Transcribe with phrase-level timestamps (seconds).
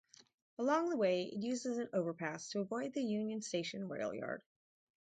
[0.57, 4.41] Along the way, it uses an overpass to avoid the Union Station rail yard.